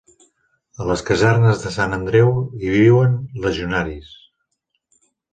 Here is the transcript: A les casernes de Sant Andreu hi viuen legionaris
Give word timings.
A 0.83 0.85
les 0.91 1.01
casernes 1.09 1.59
de 1.65 1.73
Sant 1.75 1.93
Andreu 1.97 2.31
hi 2.63 2.71
viuen 2.77 3.13
legionaris 3.43 4.09